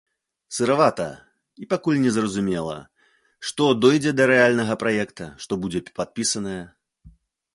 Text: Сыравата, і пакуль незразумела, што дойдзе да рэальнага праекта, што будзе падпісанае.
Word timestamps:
Сыравата, 0.59 1.05
і 1.63 1.67
пакуль 1.73 1.99
незразумела, 2.05 2.77
што 3.49 3.69
дойдзе 3.85 4.13
да 4.19 4.23
рэальнага 4.33 4.79
праекта, 4.85 5.25
што 5.45 5.53
будзе 5.67 5.79
падпісанае. 6.01 6.59